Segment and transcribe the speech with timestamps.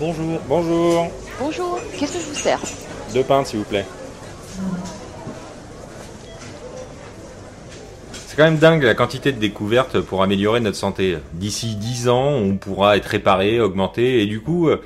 [0.00, 0.40] Bonjour.
[0.48, 1.12] Bonjour.
[1.38, 2.60] Bonjour, qu'est-ce que je vous sers
[3.12, 3.84] Deux pintes, s'il vous plaît.
[8.26, 11.18] C'est quand même dingue la quantité de découvertes pour améliorer notre santé.
[11.34, 14.82] D'ici 10 ans, on pourra être réparé, augmenté, et du coup, euh,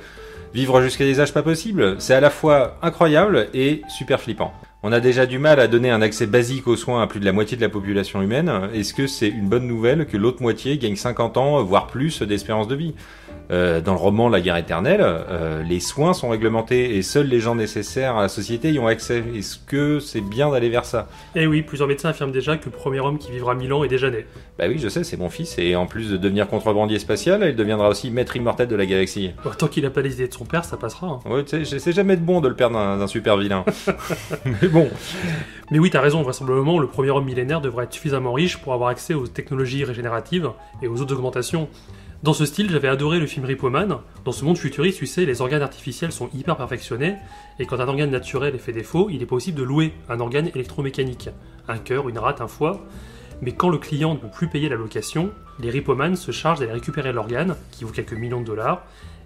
[0.53, 1.95] vivre jusqu'à des âges pas possibles.
[1.97, 4.53] C'est à la fois incroyable et super flippant.
[4.83, 7.25] On a déjà du mal à donner un accès basique aux soins à plus de
[7.25, 8.69] la moitié de la population humaine.
[8.75, 12.67] Est-ce que c'est une bonne nouvelle que l'autre moitié gagne 50 ans, voire plus, d'espérance
[12.67, 12.93] de vie?
[13.51, 17.39] Euh, dans le roman La guerre éternelle, euh, les soins sont réglementés et seuls les
[17.39, 19.23] gens nécessaires à la société y ont accès.
[19.35, 21.07] Est-ce que c'est bien d'aller vers ça?
[21.35, 23.87] Eh oui, plusieurs médecins affirment déjà que le premier homme qui vivra 1000 ans est
[23.87, 24.25] déjà né.
[24.57, 27.55] Bah oui, je sais, c'est mon fils, et en plus de devenir contrebandier spatial, il
[27.55, 29.31] deviendra aussi maître immortel de la galaxie.
[29.57, 31.07] Tant qu'il a pas les idées de son père, ça passera.
[31.07, 31.19] hein.
[31.29, 33.65] Ouais, tu sais, j'essaie jamais de bon de le perdre d'un d'un super vilain.
[34.45, 34.89] Mais bon,
[35.71, 38.89] Mais oui, t'as raison, vraisemblablement, le premier homme millénaire devrait être suffisamment riche pour avoir
[38.89, 40.49] accès aux technologies régénératives
[40.81, 41.67] et aux autres augmentations.
[42.21, 44.01] Dans ce style, j'avais adoré le film Ripoman.
[44.25, 47.15] Dans ce monde futuriste, tu sais, les organes artificiels sont hyper perfectionnés,
[47.59, 50.49] et quand un organe naturel est fait défaut, il est possible de louer un organe
[50.53, 51.29] électromécanique,
[51.69, 52.85] un cœur, une rate, un foie.
[53.41, 56.73] Mais quand le client ne peut plus payer la location, les Ripoman se chargent d'aller
[56.73, 58.83] récupérer l'organe, qui vaut quelques millions de dollars,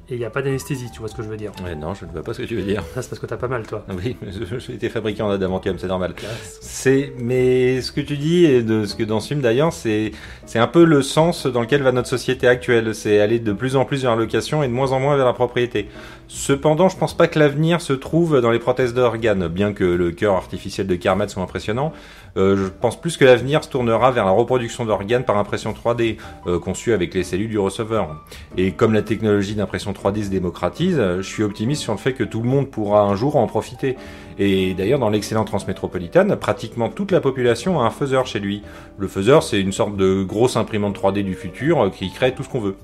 [0.10, 1.52] et il n'y a pas d'anesthésie, tu vois ce que je veux dire.
[1.64, 2.84] Ouais, non, je ne vois pas ce que tu veux dire.
[2.94, 3.86] Ça, c'est parce que t'as pas mal, toi.
[4.04, 4.18] Oui,
[4.50, 6.14] je- j'ai été fabriqué en adamantium, c'est normal.
[6.62, 10.12] C'est, mais ce que tu dis et de ce que dans ce film d'ailleurs, c'est,
[10.46, 12.94] c'est un peu le sens dans lequel va notre société actuelle.
[12.94, 15.26] C'est aller de plus en plus vers la location et de moins en moins vers
[15.26, 15.88] la propriété.
[16.36, 20.10] Cependant, je pense pas que l'avenir se trouve dans les prothèses d'organes, bien que le
[20.10, 21.94] cœur artificiel de Kermit soit impressionnant.
[22.38, 26.18] Euh, je pense plus que l'avenir se tournera vers la reproduction d'organes par impression 3D,
[26.48, 28.16] euh, conçue avec les cellules du receveur.
[28.58, 32.14] Et comme la technologie d'impression 3D se démocratise, euh, je suis optimiste sur le fait
[32.14, 33.96] que tout le monde pourra un jour en profiter.
[34.40, 38.64] Et d'ailleurs, dans l'excellente transmétropolitane, pratiquement toute la population a un faiseur chez lui.
[38.98, 42.42] Le faiseur, c'est une sorte de grosse imprimante 3D du futur euh, qui crée tout
[42.42, 42.76] ce qu'on veut.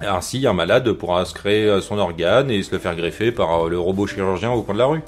[0.00, 3.66] Ainsi, un malade pourra se créer euh, son organe et se le faire greffer par
[3.66, 5.02] euh, le robot chirurgien au coin de la rue.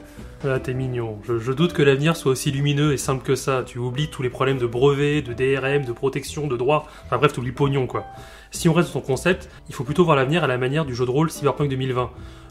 [0.44, 1.18] Ah, t'es mignon.
[1.26, 3.64] Je, je doute que l'avenir soit aussi lumineux et simple que ça.
[3.66, 6.86] Tu oublies tous les problèmes de brevets, de DRM, de protection, de droit.
[7.06, 8.06] Enfin bref, t'oublies pognon, quoi.
[8.50, 10.94] Si on reste sur ton concept, il faut plutôt voir l'avenir à la manière du
[10.94, 12.10] jeu de rôle Cyberpunk 2020.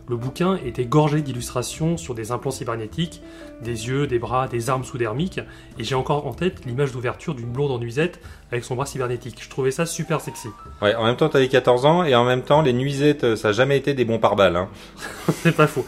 [0.10, 3.22] Le bouquin était gorgé d'illustrations sur des implants cybernétiques,
[3.62, 5.42] des yeux, des bras, des armes sous-dermiques,
[5.78, 9.44] et j'ai encore en tête l'image d'ouverture d'une blonde en nuisette avec son bras cybernétique.
[9.44, 10.48] Je trouvais ça super sexy.
[10.82, 13.50] Ouais, en même temps, t'avais 14 ans et en même temps, les nuisettes, euh, ça
[13.50, 14.56] a jamais été des bons pare-balles.
[14.56, 14.70] Hein.
[15.44, 15.86] C'est pas faux.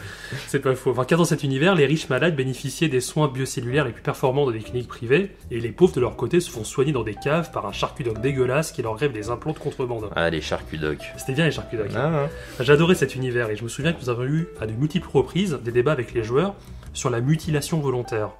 [0.48, 0.90] C'est pas faux.
[0.90, 4.44] Enfin, car dans cet univers, les riches malades bénéficiaient des soins biocellulaires les plus performants
[4.44, 7.14] dans des cliniques privées, et les pauvres de leur côté se font soigner dans des
[7.14, 9.99] caves par un charcutoc dégueulasse qui leur grève des implants de contrebande.
[10.16, 11.12] Ah, les charcudocs.
[11.16, 11.90] C'était bien les charcutocs.
[11.96, 12.28] Ah,
[12.60, 15.58] J'adorais cet univers et je me souviens que nous avons eu à de multiples reprises
[15.62, 16.54] des débats avec les joueurs
[16.92, 18.30] sur la mutilation volontaire.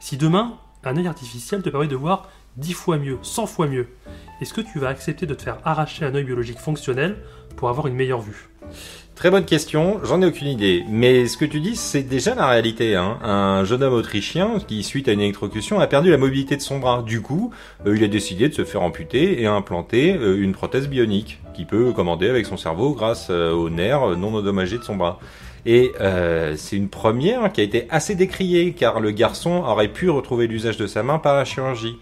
[0.00, 3.88] Si demain, un œil artificiel te permet de voir 10 fois mieux, 100 fois mieux,
[4.40, 7.16] est-ce que tu vas accepter de te faire arracher un œil biologique fonctionnel
[7.56, 8.48] pour avoir une meilleure vue?
[9.14, 10.84] Très bonne question, j'en ai aucune idée.
[10.88, 12.96] Mais ce que tu dis, c'est déjà la réalité.
[12.96, 13.18] Hein.
[13.22, 16.78] Un jeune homme autrichien qui, suite à une électrocution, a perdu la mobilité de son
[16.78, 17.02] bras.
[17.02, 17.52] Du coup,
[17.86, 21.66] euh, il a décidé de se faire amputer et implanter euh, une prothèse bionique qui
[21.66, 25.20] peut commander avec son cerveau grâce euh, aux nerfs non endommagés de son bras.
[25.66, 25.92] Et
[26.56, 30.76] c'est une première qui a été assez décriée, car le garçon aurait pu retrouver l'usage
[30.76, 31.94] de sa main par la chirurgie.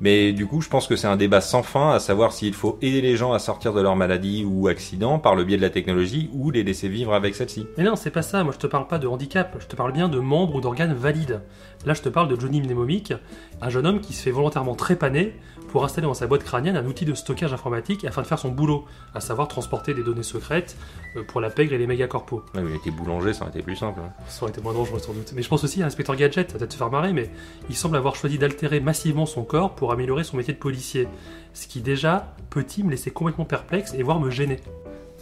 [0.00, 2.78] Mais du coup, je pense que c'est un débat sans fin à savoir s'il faut
[2.82, 5.70] aider les gens à sortir de leur maladie ou accident par le biais de la
[5.70, 7.66] technologie ou les laisser vivre avec celle-ci.
[7.78, 8.44] Mais non, c'est pas ça.
[8.44, 9.56] Moi, je te parle pas de handicap.
[9.58, 11.40] Je te parle bien de membres ou d'organes valides.
[11.86, 13.14] Là, je te parle de Johnny Mnemomic,
[13.62, 15.34] un jeune homme qui se fait volontairement trépaner
[15.76, 18.48] pour installer dans sa boîte crânienne un outil de stockage informatique afin de faire son
[18.48, 20.74] boulot, à savoir transporter des données secrètes
[21.16, 22.42] euh, pour la pègre et les mégacorpos.
[22.54, 24.00] Ouais, mais il était boulanger, ça aurait été plus simple.
[24.02, 24.10] hein.
[24.26, 25.34] Ça aurait été moins dangereux sans doute.
[25.36, 27.30] Mais je pense aussi à Inspecteur Gadget, ça va peut-être te faire marrer, mais
[27.68, 31.08] il semble avoir choisi d'altérer massivement son corps pour améliorer son métier de policier.
[31.52, 34.60] Ce qui déjà, petit, me laissait complètement perplexe et voire me gêner?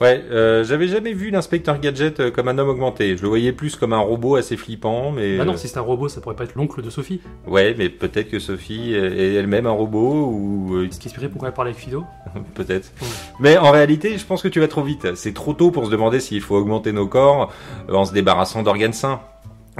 [0.00, 3.16] Ouais, euh, j'avais jamais vu l'inspecteur Gadget euh, comme un homme augmenté.
[3.16, 5.38] Je le voyais plus comme un robot assez flippant, mais...
[5.38, 7.20] Bah non, euh, si c'est un robot, ça pourrait pas être l'oncle de Sophie.
[7.46, 10.74] Ouais, mais peut-être que Sophie est elle-même un robot, ou...
[10.74, 12.04] euh, Ce qui inspirait pourquoi elle parlait avec Fido.
[12.54, 12.90] peut-être.
[13.38, 15.14] Mais en réalité, je pense que tu vas trop vite.
[15.14, 17.52] C'est trop tôt pour se demander s'il faut augmenter nos corps
[17.88, 19.20] euh, en se débarrassant d'organes sains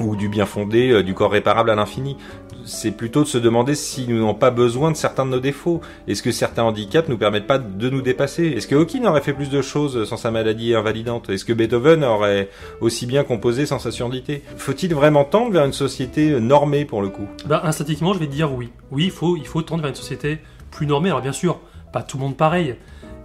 [0.01, 2.17] ou du bien fondé euh, du corps réparable à l'infini.
[2.65, 5.81] C'est plutôt de se demander si nous n'avons pas besoin de certains de nos défauts.
[6.09, 8.47] Est-ce que certains handicaps nous permettent pas de nous dépasser?
[8.47, 11.29] Est-ce que Hawking aurait fait plus de choses sans sa maladie invalidante?
[11.29, 12.49] Est-ce que Beethoven aurait
[12.81, 14.43] aussi bien composé sans sa surdité?
[14.57, 17.29] Faut-il vraiment tendre vers une société normée pour le coup?
[17.47, 18.71] Bah, instinctivement, je vais te dire oui.
[18.91, 20.39] Oui, il faut, il faut tendre vers une société
[20.71, 21.11] plus normée.
[21.11, 21.61] Alors, bien sûr,
[21.93, 22.77] pas tout le monde pareil.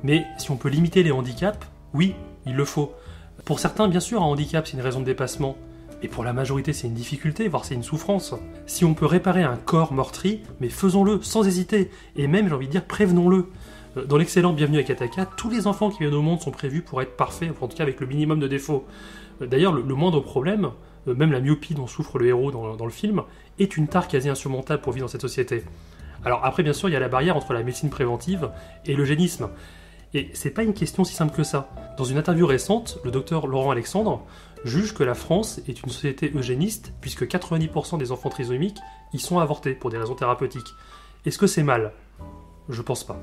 [0.04, 2.14] Mais si on peut limiter les handicaps, oui,
[2.46, 2.94] il le faut.
[3.46, 5.58] Pour certains, bien sûr, un handicap, c'est une raison de dépassement.
[6.02, 8.34] Mais pour la majorité, c'est une difficulté, voire c'est une souffrance.
[8.68, 11.92] Si on peut réparer un corps meurtri, mais faisons-le sans hésiter.
[12.16, 13.48] Et même, j'ai envie de dire, prévenons-le.
[13.98, 16.82] Euh, Dans l'excellent Bienvenue à Kataka, tous les enfants qui viennent au monde sont prévus
[16.82, 18.86] pour être parfaits, en tout cas avec le minimum de défauts.
[19.42, 20.70] Euh, D'ailleurs, le, le moindre problème,
[21.08, 23.24] euh, même la myopie dont souffre le héros dans, dans le film,
[23.58, 25.64] est une tare quasi insurmontable pour vivre dans cette société.
[26.24, 28.50] Alors après, bien sûr, il y a la barrière entre la médecine préventive
[28.86, 29.50] et l'eugénisme.
[30.14, 31.70] Et c'est pas une question si simple que ça.
[31.98, 34.26] Dans une interview récente, le docteur Laurent Alexandre
[34.66, 38.80] juge que la France est une société eugéniste puisque 90% des enfants trisomiques
[39.14, 40.74] y sont avortés pour des raisons thérapeutiques.
[41.26, 41.94] Est-ce que c'est mal?
[42.70, 43.20] Je pense pas.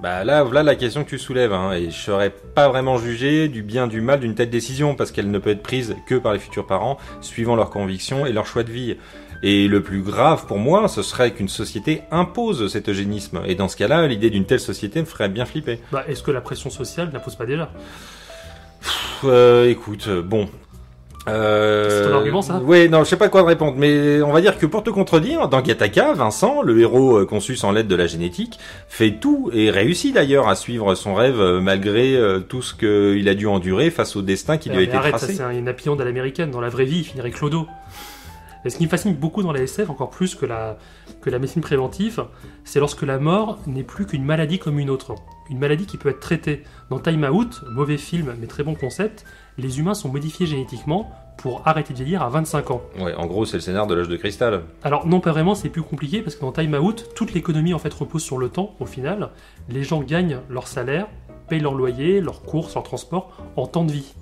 [0.00, 3.48] Bah là, voilà la question que tu soulèves, hein, et je serais pas vraiment jugé
[3.48, 6.32] du bien du mal d'une telle décision, parce qu'elle ne peut être prise que par
[6.32, 8.96] les futurs parents, suivant leurs convictions et leur choix de vie.
[9.42, 13.68] Et le plus grave pour moi, ce serait qu'une société impose cet eugénisme, et dans
[13.68, 15.80] ce cas-là, l'idée d'une telle société me ferait bien flipper.
[15.92, 17.70] Bah, est-ce que la pression sociale n'impose pas déjà?
[18.80, 20.48] Pff, euh, écoute, euh, bon.
[21.28, 22.02] Euh...
[22.04, 24.40] C'est ton argument, ça Oui, non, je sais pas quoi te répondre, mais on va
[24.40, 27.96] dire que pour te contredire, dans Gataka, Vincent, le héros euh, conçu sans l'aide de
[27.96, 32.62] la génétique, fait tout et réussit d'ailleurs à suivre son rêve euh, malgré euh, tout
[32.62, 35.32] ce qu'il a dû endurer face au destin qui lui a été arrête, tracé.
[35.32, 36.50] ça c'est un- appillante à l'américaine.
[36.50, 37.66] Dans la vraie vie, il finirait clodo.
[38.66, 40.78] Ce qui me fascine beaucoup dans la SF, encore plus que la,
[41.20, 42.24] que la médecine préventive,
[42.64, 45.14] c'est lorsque la mort n'est plus qu'une maladie comme une autre.
[45.50, 46.62] Une maladie qui peut être traitée.
[46.88, 49.26] Dans Time Out, mauvais film mais très bon concept,
[49.58, 52.82] les humains sont modifiés génétiquement pour arrêter de vieillir à 25 ans.
[52.98, 54.62] Ouais, en gros, c'est le scénar de l'âge de cristal.
[54.82, 57.78] Alors non pas vraiment, c'est plus compliqué parce que dans Time Out, toute l'économie en
[57.78, 59.30] fait repose sur le temps au final.
[59.68, 61.06] Les gens gagnent leur salaire,
[61.48, 64.14] payent leur loyer, leurs courses, leur transport en temps de vie.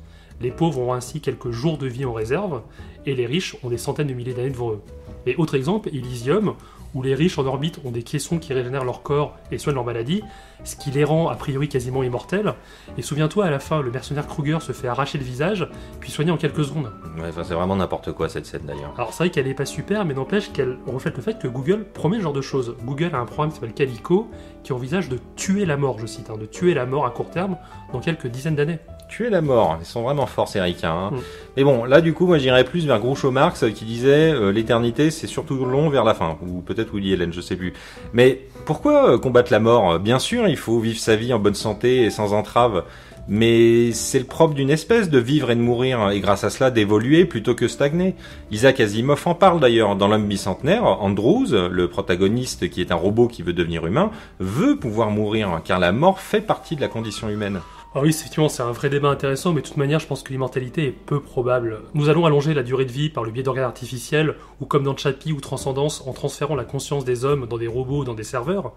[0.43, 2.63] Les pauvres ont ainsi quelques jours de vie en réserve
[3.07, 4.81] et les riches ont des centaines de milliers d'années devant eux.
[5.25, 6.57] Et autre exemple, Elysium,
[6.95, 9.85] où les riches en orbite ont des caissons qui régénèrent leur corps et soignent leur
[9.85, 10.23] maladie,
[10.65, 12.55] ce qui les rend a priori quasiment immortels.
[12.99, 15.69] Et souviens-toi, à la fin, le mercenaire Kruger se fait arracher le visage,
[16.01, 16.91] puis soigner en quelques secondes.
[17.17, 18.93] Ouais, enfin, c'est vraiment n'importe quoi cette scène d'ailleurs.
[18.97, 21.85] Alors c'est vrai qu'elle est pas super, mais n'empêche qu'elle reflète le fait que Google
[21.85, 22.77] promet ce genre de choses.
[22.85, 24.29] Google a un programme qui s'appelle Calico,
[24.63, 27.31] qui envisage de tuer la mort, je cite, hein, de tuer la mort à court
[27.31, 27.57] terme
[27.93, 28.79] dans quelques dizaines d'années.
[29.09, 30.91] Tuer la mort, ils sont vraiment forts ces ricains.
[30.91, 31.11] Hein.
[31.13, 31.21] Mm.
[31.57, 34.51] Mais bon, là du coup, moi j'irais plus vers Groucho Marx euh, qui disait euh,
[34.53, 37.75] l'éternité c'est surtout long vers la fin, ou peut-être Woody Allen, je sais plus.
[38.13, 39.99] Mais pourquoi euh, combattre la mort?
[39.99, 42.85] Bien sûr, il faut vivre sa vie en bonne santé et sans entrave.
[43.29, 46.73] Mais c'est le propre d'une espèce de vivre et de mourir, et grâce à cela
[46.73, 48.17] d'évoluer plutôt que stagner.
[48.51, 50.85] Isaac Asimov en parle d'ailleurs dans l'homme bicentenaire.
[50.85, 54.11] Andrews, le protagoniste qui est un robot qui veut devenir humain,
[54.41, 57.61] veut pouvoir mourir, car la mort fait partie de la condition humaine.
[57.95, 60.33] Ah oui, effectivement, c'est un vrai débat intéressant, mais de toute manière, je pense que
[60.33, 61.81] l'immortalité est peu probable.
[61.93, 64.97] Nous allons allonger la durée de vie par le biais d'organes artificiels, ou comme dans
[64.97, 68.25] Chappie ou Transcendance, en transférant la conscience des hommes dans des robots ou dans des
[68.25, 68.73] serveurs.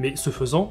[0.00, 0.70] Mais ce faisant,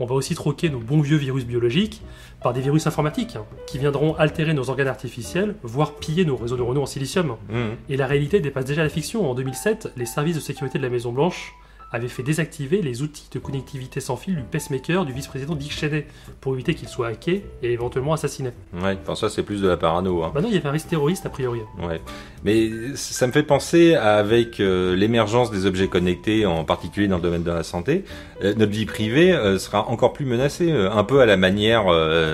[0.00, 2.02] on va aussi troquer nos bons vieux virus biologiques
[2.42, 6.56] par des virus informatiques, hein, qui viendront altérer nos organes artificiels, voire piller nos réseaux
[6.56, 7.36] neuronaux en silicium.
[7.48, 7.76] Mhm.
[7.88, 9.30] Et la réalité dépasse déjà la fiction.
[9.30, 11.54] En 2007, les services de sécurité de la Maison Blanche
[11.96, 16.06] avaient fait désactiver les outils de connectivité sans fil du pacemaker du vice-président Dick Cheney
[16.40, 18.50] pour éviter qu'il soit hacké et éventuellement assassiné.
[18.74, 20.22] Ouais, enfin ça c'est plus de la parano.
[20.22, 20.30] Hein.
[20.34, 21.60] Bah non, il y avait un risque terroriste a priori.
[21.82, 22.00] Ouais.
[22.44, 27.16] Mais ça me fait penser à, avec euh, l'émergence des objets connectés, en particulier dans
[27.16, 28.04] le domaine de la santé,
[28.44, 31.86] euh, notre vie privée euh, sera encore plus menacée, un peu à la manière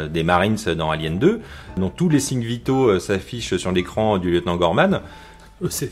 [0.08, 1.40] des Marines dans Alien 2,
[1.76, 5.00] dont tous les signes vitaux s'affichent sur l'écran du lieutenant Gorman.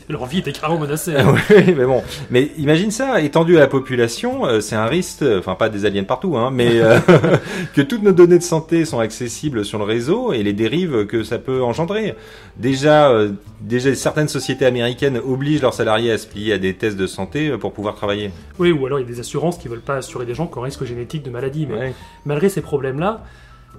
[0.09, 1.13] Leur vie était carrément menacée.
[1.17, 2.03] Ah ouais, mais bon.
[2.29, 5.85] Mais imagine ça, étendu à la population, euh, c'est un risque, euh, enfin pas des
[5.85, 6.99] aliens partout, hein, mais euh,
[7.75, 11.23] que toutes nos données de santé sont accessibles sur le réseau et les dérives que
[11.23, 12.15] ça peut engendrer.
[12.57, 16.97] Déjà, euh, déjà certaines sociétés américaines obligent leurs salariés à se plier à des tests
[16.97, 18.31] de santé pour pouvoir travailler.
[18.59, 20.57] Oui, ou alors il y a des assurances qui veulent pas assurer des gens qui
[20.57, 21.67] ont risque génétique de maladie.
[21.69, 21.93] Mais Ouais.
[22.25, 23.23] malgré ces problèmes-là,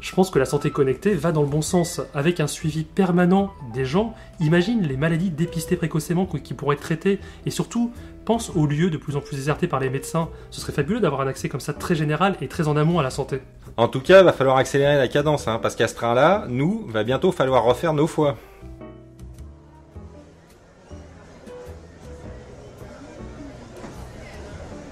[0.00, 2.00] je pense que la santé connectée va dans le bon sens.
[2.14, 7.20] Avec un suivi permanent des gens, imagine les maladies dépistées précocement qui pourraient être traitées.
[7.46, 7.92] Et surtout,
[8.24, 10.28] pense aux lieux de plus en plus désertés par les médecins.
[10.50, 13.02] Ce serait fabuleux d'avoir un accès comme ça très général et très en amont à
[13.02, 13.40] la santé.
[13.76, 17.04] En tout cas, va falloir accélérer la cadence, hein, parce qu'à ce train-là, nous, va
[17.04, 18.36] bientôt falloir refaire nos foies.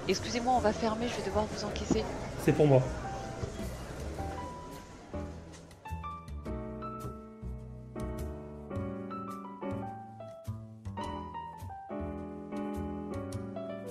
[0.07, 2.03] Excusez-moi, on va fermer, je vais devoir vous encaisser.
[2.43, 2.81] C'est pour moi.